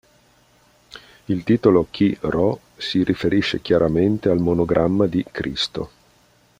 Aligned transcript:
Il 1.25 1.43
titolo 1.43 1.85
Chi 1.91 2.17
Rho 2.21 2.59
si 2.75 3.03
riferisce 3.03 3.61
chiaramente 3.61 4.29
al 4.29 4.39
monogramma 4.39 5.05
di 5.05 5.23
"Cristo". 5.29 5.91